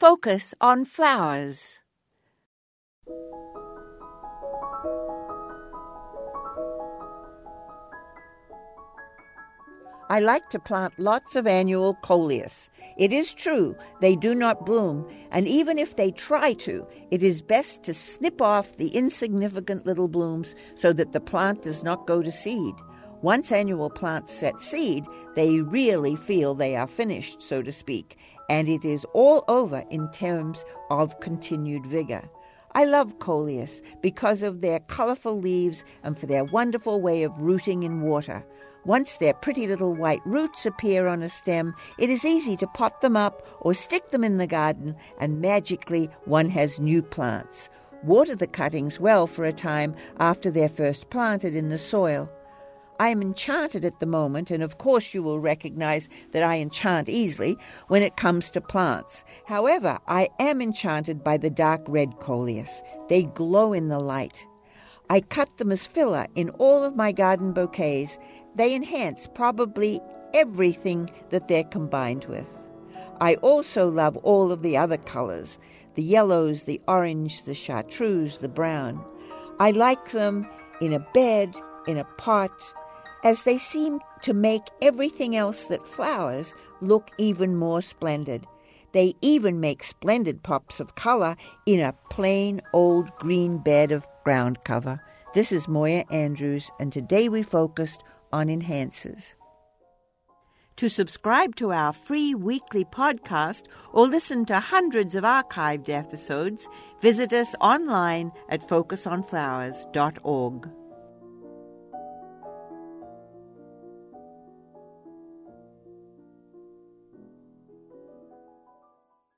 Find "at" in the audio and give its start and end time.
53.86-53.98, 108.48-108.66